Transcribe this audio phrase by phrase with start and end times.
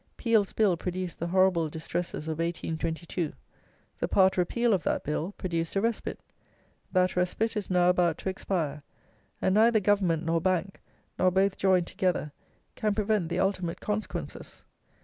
[0.17, 3.33] Peel's Bill produced the horrible distresses of 1822;
[3.99, 6.19] the part repeal of that bill produced a respite,
[6.91, 8.81] that respite is now about to expire;
[9.43, 10.81] and neither Government nor bank,
[11.19, 12.31] nor both joined together,
[12.73, 14.63] can prevent the ultimate consequences.